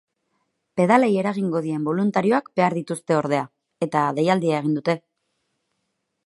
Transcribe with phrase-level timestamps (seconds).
[0.79, 3.43] Pedalei eragingo dien boluntarioak behar dituzte ordea,
[3.89, 4.97] eta deialdia egin dute.